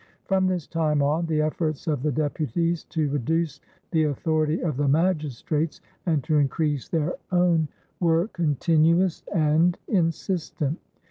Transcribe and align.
From 0.25 0.47
this 0.47 0.65
time 0.65 1.03
on, 1.03 1.27
the 1.27 1.41
efforts 1.41 1.85
of 1.85 2.01
the 2.01 2.11
deputies 2.11 2.85
to 2.85 3.07
reduce 3.11 3.61
the 3.91 4.05
authority 4.05 4.59
of 4.59 4.75
the 4.75 4.87
magistrates 4.87 5.79
and 6.07 6.23
to 6.23 6.37
increase 6.39 6.89
their 6.89 7.13
own 7.31 7.67
were 7.99 8.27
continuous 8.29 9.23
and 9.31 9.77
insistent. 9.87 10.79